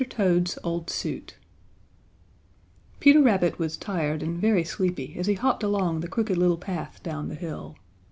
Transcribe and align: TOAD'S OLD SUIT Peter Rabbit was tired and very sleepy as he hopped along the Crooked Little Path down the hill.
TOAD'S 0.09 0.57
OLD 0.63 0.89
SUIT 0.89 1.35
Peter 2.99 3.21
Rabbit 3.21 3.59
was 3.59 3.77
tired 3.77 4.23
and 4.23 4.41
very 4.41 4.63
sleepy 4.63 5.15
as 5.15 5.27
he 5.27 5.35
hopped 5.35 5.61
along 5.61 5.99
the 5.99 6.07
Crooked 6.07 6.39
Little 6.39 6.57
Path 6.57 7.03
down 7.03 7.27
the 7.29 7.35
hill. 7.35 7.75